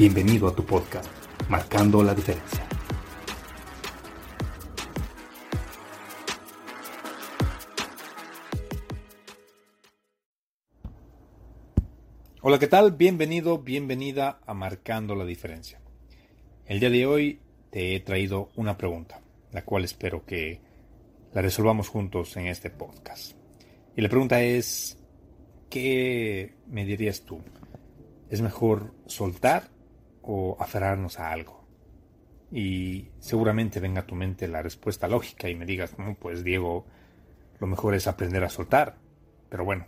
[0.00, 1.10] Bienvenido a tu podcast,
[1.50, 2.66] Marcando la Diferencia.
[12.40, 12.92] Hola, ¿qué tal?
[12.92, 15.82] Bienvenido, bienvenida a Marcando la Diferencia.
[16.64, 19.20] El día de hoy te he traído una pregunta,
[19.52, 20.62] la cual espero que
[21.34, 23.32] la resolvamos juntos en este podcast.
[23.94, 24.96] Y la pregunta es,
[25.68, 27.42] ¿qué me dirías tú?
[28.30, 29.78] ¿Es mejor soltar
[30.22, 31.64] o aferrarnos a algo?
[32.52, 36.86] Y seguramente venga a tu mente la respuesta lógica y me digas, pues Diego,
[37.60, 38.96] lo mejor es aprender a soltar.
[39.48, 39.86] Pero bueno,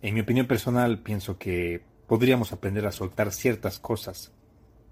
[0.00, 4.32] en mi opinión personal pienso que podríamos aprender a soltar ciertas cosas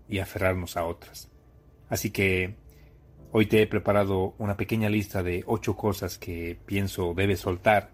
[0.08, 1.30] y aferrarnos a otras.
[1.88, 2.56] Así que
[3.32, 7.90] hoy te he preparado una pequeña lista de ocho cosas que pienso debes soltar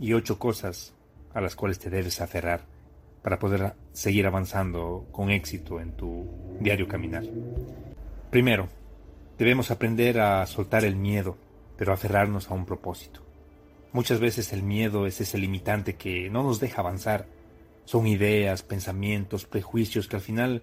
[0.00, 0.94] y ocho cosas
[1.32, 2.66] a las cuales te debes aferrar
[3.22, 6.26] para poder seguir avanzando con éxito en tu
[6.60, 7.24] diario caminar.
[8.30, 8.68] Primero,
[9.38, 11.36] debemos aprender a soltar el miedo,
[11.76, 13.22] pero aferrarnos a un propósito.
[13.92, 17.26] Muchas veces el miedo es ese limitante que no nos deja avanzar.
[17.84, 20.62] Son ideas, pensamientos, prejuicios que al final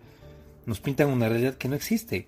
[0.65, 2.27] nos pintan una realidad que no existe.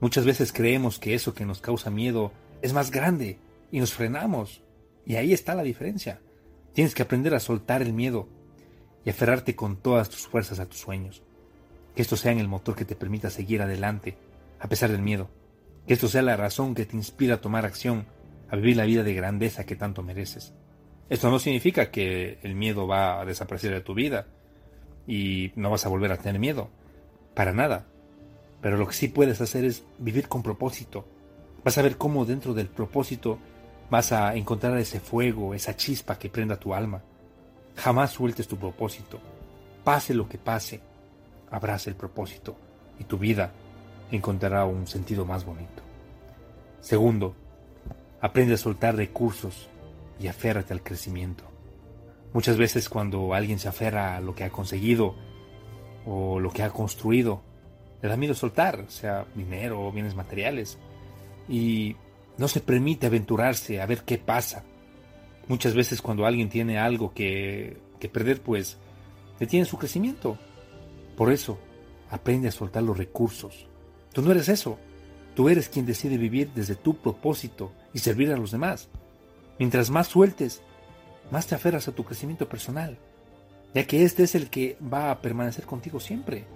[0.00, 2.32] Muchas veces creemos que eso que nos causa miedo
[2.62, 3.38] es más grande
[3.70, 4.62] y nos frenamos.
[5.04, 6.20] Y ahí está la diferencia.
[6.72, 8.26] Tienes que aprender a soltar el miedo
[9.04, 11.22] y aferrarte con todas tus fuerzas a tus sueños.
[11.94, 14.16] Que esto sea el motor que te permita seguir adelante,
[14.60, 15.30] a pesar del miedo.
[15.86, 18.06] Que esto sea la razón que te inspira a tomar acción,
[18.50, 20.54] a vivir la vida de grandeza que tanto mereces.
[21.08, 24.26] Esto no significa que el miedo va a desaparecer de tu vida
[25.06, 26.70] y no vas a volver a tener miedo.
[27.34, 27.86] Para nada.
[28.60, 31.06] Pero lo que sí puedes hacer es vivir con propósito.
[31.64, 33.38] Vas a ver cómo dentro del propósito
[33.90, 37.02] vas a encontrar ese fuego, esa chispa que prenda tu alma.
[37.76, 39.20] Jamás sueltes tu propósito.
[39.84, 40.80] Pase lo que pase,
[41.50, 42.56] abraza el propósito
[42.98, 43.52] y tu vida
[44.10, 45.82] encontrará un sentido más bonito.
[46.80, 47.34] Segundo,
[48.20, 49.68] aprende a soltar recursos
[50.20, 51.44] y aférrate al crecimiento.
[52.32, 55.14] Muchas veces cuando alguien se aferra a lo que ha conseguido
[56.06, 57.42] o lo que ha construido,
[58.00, 60.78] le da miedo soltar, sea dinero o bienes materiales.
[61.48, 61.96] Y
[62.38, 64.64] no se permite aventurarse a ver qué pasa.
[65.52, 68.78] Muchas veces cuando alguien tiene algo que, que perder, pues
[69.38, 70.38] detiene su crecimiento.
[71.14, 71.58] Por eso,
[72.08, 73.66] aprende a soltar los recursos.
[74.14, 74.78] Tú no eres eso.
[75.34, 78.88] Tú eres quien decide vivir desde tu propósito y servir a los demás.
[79.58, 80.62] Mientras más sueltes,
[81.30, 82.96] más te aferras a tu crecimiento personal,
[83.74, 86.46] ya que este es el que va a permanecer contigo siempre.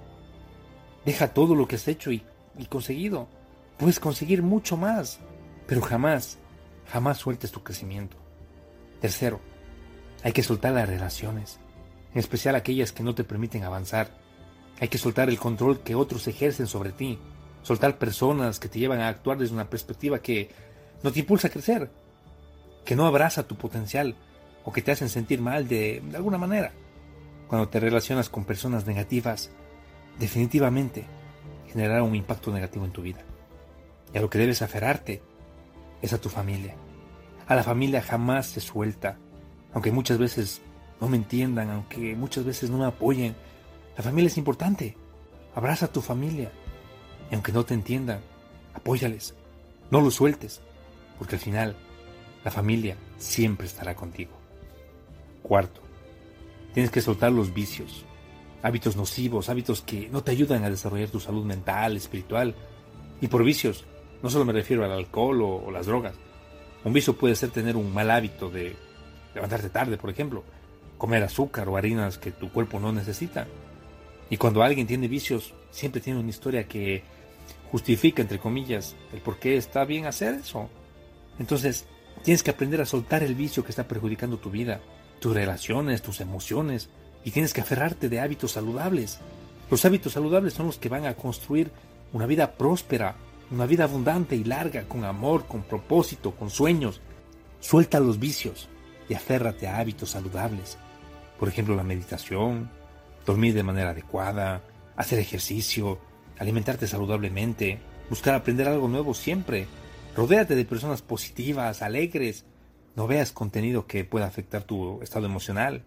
[1.04, 2.22] Deja todo lo que has hecho y,
[2.56, 3.28] y conseguido.
[3.76, 5.20] Puedes conseguir mucho más.
[5.66, 6.38] Pero jamás,
[6.86, 8.16] jamás sueltes tu crecimiento.
[9.00, 9.40] Tercero,
[10.22, 11.58] hay que soltar las relaciones,
[12.12, 14.10] en especial aquellas que no te permiten avanzar.
[14.80, 17.18] Hay que soltar el control que otros ejercen sobre ti,
[17.62, 20.50] soltar personas que te llevan a actuar desde una perspectiva que
[21.02, 21.90] no te impulsa a crecer,
[22.84, 24.16] que no abraza tu potencial
[24.64, 26.72] o que te hacen sentir mal de, de alguna manera.
[27.48, 29.50] Cuando te relacionas con personas negativas,
[30.18, 31.06] definitivamente
[31.68, 33.22] generará un impacto negativo en tu vida.
[34.12, 35.22] Y a lo que debes aferrarte
[36.02, 36.74] es a tu familia.
[37.46, 39.18] A la familia jamás se suelta,
[39.72, 40.62] aunque muchas veces
[41.00, 43.36] no me entiendan, aunque muchas veces no me apoyen.
[43.96, 44.96] La familia es importante.
[45.54, 46.50] Abraza a tu familia.
[47.30, 48.20] Y aunque no te entiendan,
[48.74, 49.34] apóyales.
[49.90, 50.60] No los sueltes,
[51.18, 51.76] porque al final
[52.44, 54.32] la familia siempre estará contigo.
[55.42, 55.80] Cuarto,
[56.74, 58.04] tienes que soltar los vicios,
[58.62, 62.54] hábitos nocivos, hábitos que no te ayudan a desarrollar tu salud mental, espiritual.
[63.20, 63.84] Y por vicios,
[64.22, 66.14] no solo me refiero al alcohol o, las drogas.
[66.86, 68.76] Un vicio puede ser tener un mal hábito de
[69.34, 70.44] levantarte tarde, por ejemplo,
[70.98, 73.48] comer azúcar o harinas que tu cuerpo no necesita.
[74.30, 77.02] Y cuando alguien tiene vicios, siempre tiene una historia que
[77.72, 80.70] justifica, entre comillas, el por qué está bien hacer eso.
[81.40, 81.86] Entonces,
[82.22, 84.80] tienes que aprender a soltar el vicio que está perjudicando tu vida,
[85.18, 86.88] tus relaciones, tus emociones,
[87.24, 89.18] y tienes que aferrarte de hábitos saludables.
[89.72, 91.72] Los hábitos saludables son los que van a construir
[92.12, 93.16] una vida próspera,
[93.50, 97.00] una vida abundante y larga, con amor, con propósito, con sueños.
[97.60, 98.68] Suelta los vicios
[99.08, 100.78] y aférrate a hábitos saludables.
[101.38, 102.70] Por ejemplo, la meditación,
[103.24, 104.62] dormir de manera adecuada,
[104.96, 105.98] hacer ejercicio,
[106.38, 107.78] alimentarte saludablemente,
[108.08, 109.66] buscar aprender algo nuevo siempre.
[110.16, 112.44] Rodéate de personas positivas, alegres.
[112.94, 115.82] No veas contenido que pueda afectar tu estado emocional.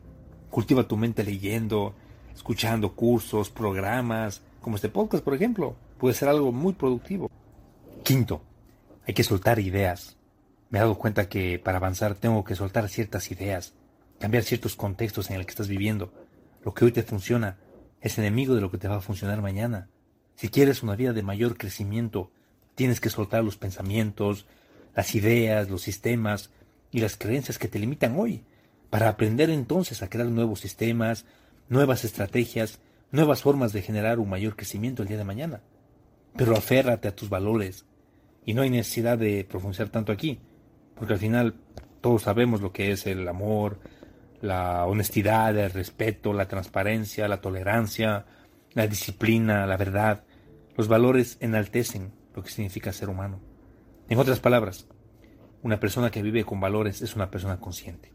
[0.49, 1.95] Cultiva tu mente leyendo,
[2.33, 5.75] escuchando cursos, programas, como este podcast, por ejemplo.
[5.97, 7.29] Puede ser algo muy productivo.
[8.03, 8.41] Quinto,
[9.05, 10.17] hay que soltar ideas.
[10.69, 13.73] Me he dado cuenta que para avanzar tengo que soltar ciertas ideas,
[14.19, 16.13] cambiar ciertos contextos en el que estás viviendo.
[16.63, 17.57] Lo que hoy te funciona
[18.01, 19.89] es enemigo de lo que te va a funcionar mañana.
[20.35, 22.31] Si quieres una vida de mayor crecimiento,
[22.75, 24.45] tienes que soltar los pensamientos,
[24.95, 26.51] las ideas, los sistemas
[26.91, 28.43] y las creencias que te limitan hoy,
[28.89, 31.25] para aprender entonces a crear nuevos sistemas,
[31.67, 32.79] nuevas estrategias,
[33.11, 35.61] nuevas formas de generar un mayor crecimiento el día de mañana.
[36.35, 37.85] Pero aférrate a tus valores.
[38.45, 40.39] Y no hay necesidad de profundizar tanto aquí,
[40.95, 41.55] porque al final
[42.01, 43.79] todos sabemos lo que es el amor,
[44.41, 48.25] la honestidad, el respeto, la transparencia, la tolerancia,
[48.73, 50.23] la disciplina, la verdad.
[50.77, 53.39] Los valores enaltecen lo que significa ser humano.
[54.07, 54.87] En otras palabras,
[55.61, 58.13] una persona que vive con valores es una persona consciente.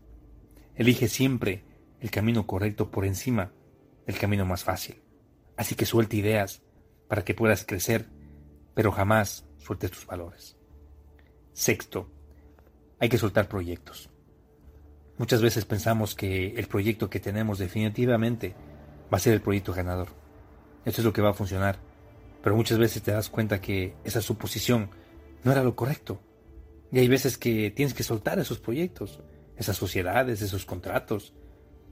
[0.74, 1.64] Elige siempre
[2.00, 3.52] el camino correcto por encima
[4.06, 5.02] del camino más fácil.
[5.56, 6.62] Así que suelte ideas
[7.08, 8.08] para que puedas crecer,
[8.74, 10.56] pero jamás sueltes tus valores.
[11.52, 12.10] Sexto,
[12.98, 14.10] hay que soltar proyectos.
[15.16, 18.54] Muchas veces pensamos que el proyecto que tenemos definitivamente
[19.12, 20.08] va a ser el proyecto ganador.
[20.84, 21.78] Esto es lo que va a funcionar.
[22.42, 24.90] Pero muchas veces te das cuenta que esa suposición
[25.44, 26.20] no era lo correcto.
[26.92, 29.20] Y hay veces que tienes que soltar esos proyectos,
[29.56, 31.32] esas sociedades, esos contratos.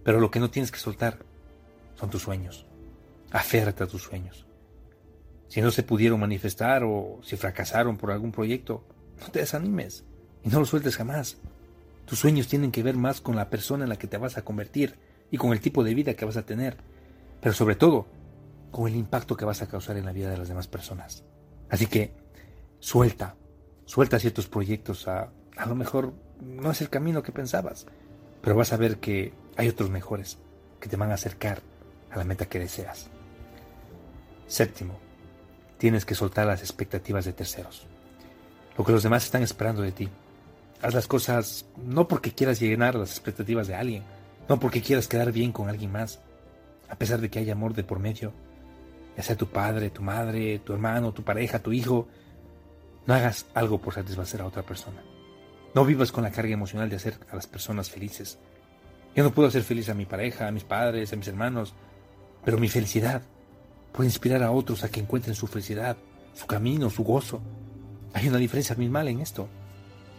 [0.04, 1.20] Pero lo que no tienes que soltar
[1.94, 2.66] son tus sueños.
[3.30, 4.46] Aférrate a tus sueños.
[5.52, 8.86] Si no se pudieron manifestar o si fracasaron por algún proyecto,
[9.20, 10.02] no te desanimes
[10.42, 11.36] y no lo sueltes jamás.
[12.06, 14.46] Tus sueños tienen que ver más con la persona en la que te vas a
[14.46, 14.94] convertir
[15.30, 16.78] y con el tipo de vida que vas a tener,
[17.42, 18.06] pero sobre todo
[18.70, 21.22] con el impacto que vas a causar en la vida de las demás personas.
[21.68, 22.14] Así que
[22.80, 23.36] suelta,
[23.84, 27.84] suelta ciertos proyectos a a lo mejor no es el camino que pensabas,
[28.40, 30.38] pero vas a ver que hay otros mejores
[30.80, 31.60] que te van a acercar
[32.10, 33.10] a la meta que deseas.
[34.46, 35.11] Séptimo,
[35.82, 37.88] tienes que soltar las expectativas de terceros,
[38.78, 40.08] lo que los demás están esperando de ti.
[40.80, 44.04] Haz las cosas no porque quieras llenar las expectativas de alguien,
[44.48, 46.20] no porque quieras quedar bien con alguien más,
[46.88, 48.32] a pesar de que haya amor de por medio,
[49.16, 52.06] ya sea tu padre, tu madre, tu hermano, tu pareja, tu hijo,
[53.04, 55.02] no hagas algo por satisfacer a otra persona.
[55.74, 58.38] No vivas con la carga emocional de hacer a las personas felices.
[59.16, 61.74] Yo no puedo hacer feliz a mi pareja, a mis padres, a mis hermanos,
[62.44, 63.22] pero mi felicidad
[63.92, 65.96] puede inspirar a otros a que encuentren su felicidad,
[66.34, 67.40] su camino, su gozo.
[68.14, 69.48] Hay una diferencia abismal en esto.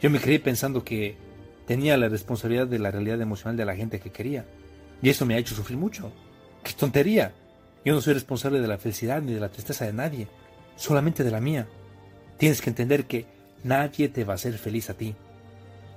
[0.01, 1.17] Yo me creí pensando que
[1.65, 4.45] tenía la responsabilidad de la realidad emocional de la gente que quería.
[5.01, 6.11] Y eso me ha hecho sufrir mucho.
[6.63, 7.33] ¡Qué tontería!
[7.85, 10.27] Yo no soy responsable de la felicidad ni de la tristeza de nadie,
[10.75, 11.67] solamente de la mía.
[12.37, 13.25] Tienes que entender que
[13.63, 15.15] nadie te va a hacer feliz a ti.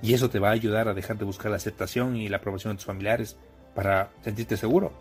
[0.03, 2.73] Y eso te va a ayudar a dejar de buscar la aceptación y la aprobación
[2.73, 3.37] de tus familiares
[3.75, 4.93] para sentirte seguro.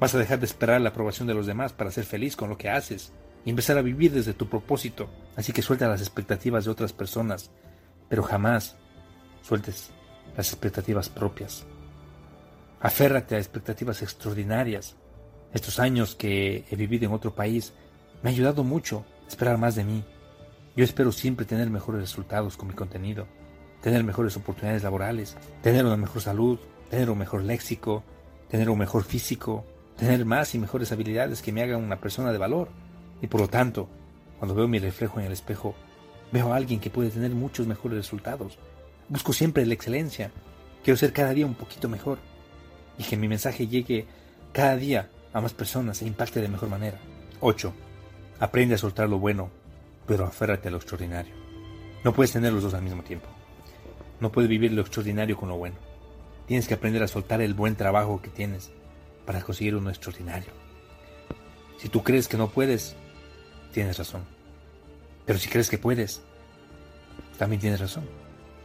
[0.00, 2.58] Vas a dejar de esperar la aprobación de los demás para ser feliz con lo
[2.58, 3.12] que haces
[3.44, 5.08] y empezar a vivir desde tu propósito.
[5.36, 7.50] Así que suelta las expectativas de otras personas
[8.08, 8.76] pero jamás
[9.42, 9.90] sueltes
[10.36, 11.66] las expectativas propias.
[12.80, 14.96] Aférrate a expectativas extraordinarias.
[15.52, 17.72] Estos años que he vivido en otro país
[18.22, 20.04] me ha ayudado mucho a esperar más de mí.
[20.76, 23.26] Yo espero siempre tener mejores resultados con mi contenido,
[23.80, 26.58] tener mejores oportunidades laborales, tener una mejor salud,
[26.90, 28.02] tener un mejor léxico,
[28.48, 29.64] tener un mejor físico,
[29.96, 32.68] tener más y mejores habilidades que me hagan una persona de valor.
[33.22, 33.88] Y por lo tanto,
[34.38, 35.74] cuando veo mi reflejo en el espejo,
[36.34, 38.58] Veo a alguien que puede tener muchos mejores resultados.
[39.08, 40.32] Busco siempre la excelencia.
[40.82, 42.18] Quiero ser cada día un poquito mejor.
[42.98, 44.06] Y que mi mensaje llegue
[44.52, 46.98] cada día a más personas e impacte de mejor manera.
[47.38, 47.72] 8.
[48.40, 49.48] Aprende a soltar lo bueno,
[50.08, 51.32] pero aférrate a lo extraordinario.
[52.02, 53.28] No puedes tener los dos al mismo tiempo.
[54.18, 55.76] No puedes vivir lo extraordinario con lo bueno.
[56.48, 58.72] Tienes que aprender a soltar el buen trabajo que tienes
[59.24, 60.52] para conseguir uno extraordinario.
[61.78, 62.96] Si tú crees que no puedes,
[63.72, 64.22] tienes razón.
[65.26, 66.22] Pero si crees que puedes,
[67.38, 68.04] también tienes razón.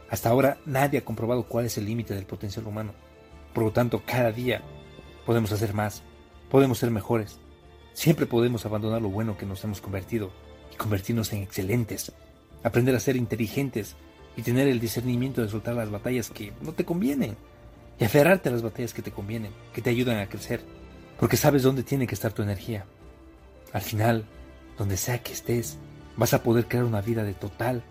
[0.08, 2.92] Hasta ahora nadie ha comprobado cuál es el límite del potencial humano.
[3.54, 4.62] Por lo tanto, cada día
[5.26, 6.02] podemos hacer más,
[6.50, 7.38] podemos ser mejores.
[7.92, 10.30] Siempre podemos abandonar lo bueno que nos hemos convertido
[10.72, 12.12] y convertirnos en excelentes.
[12.62, 13.96] Aprender a ser inteligentes
[14.36, 17.36] y tener el discernimiento de soltar las batallas que no te convienen
[18.00, 20.62] y aferrarte a las batallas que te convienen, que te ayudan a crecer,
[21.18, 22.86] porque sabes dónde tiene que estar tu energía.
[23.74, 24.24] Al final,
[24.78, 25.76] donde sea que estés,
[26.16, 27.82] vas a poder crear una vida de total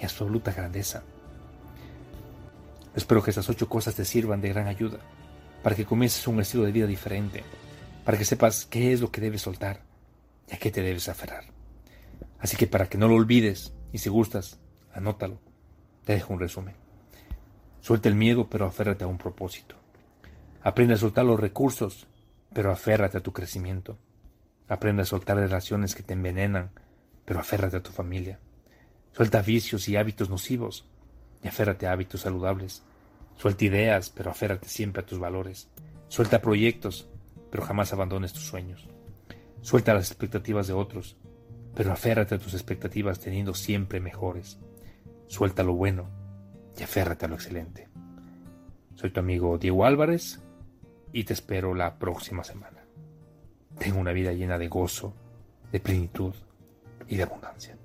[0.00, 1.02] y absoluta grandeza.
[2.96, 5.00] Espero que estas ocho cosas te sirvan de gran ayuda,
[5.62, 7.44] para que comiences un estilo de vida diferente,
[8.06, 9.82] para que sepas qué es lo que debes soltar
[10.50, 11.44] y a qué te debes aferrar.
[12.38, 14.58] Así que para que no lo olvides y si gustas,
[14.94, 15.40] anótalo.
[16.06, 16.87] Te dejo un resumen.
[17.88, 19.74] Suelta el miedo, pero aférrate a un propósito.
[20.60, 22.06] Aprende a soltar los recursos,
[22.52, 23.96] pero aférrate a tu crecimiento.
[24.68, 26.70] Aprende a soltar relaciones que te envenenan,
[27.24, 28.40] pero aférrate a tu familia.
[29.12, 30.84] Suelta vicios y hábitos nocivos
[31.42, 32.82] y aférrate a hábitos saludables.
[33.38, 35.70] Suelta ideas, pero aférrate siempre a tus valores.
[36.08, 37.08] Suelta proyectos,
[37.50, 38.86] pero jamás abandones tus sueños.
[39.62, 41.16] Suelta las expectativas de otros,
[41.74, 44.58] pero aférrate a tus expectativas teniendo siempre mejores.
[45.28, 46.17] Suelta lo bueno
[46.78, 47.88] y aférrate a lo excelente.
[48.94, 50.40] Soy tu amigo Diego Álvarez
[51.12, 52.84] y te espero la próxima semana.
[53.78, 55.14] Tengo una vida llena de gozo,
[55.72, 56.34] de plenitud
[57.08, 57.77] y de abundancia.